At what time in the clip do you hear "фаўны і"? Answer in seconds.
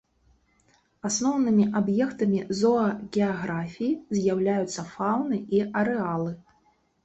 4.97-5.65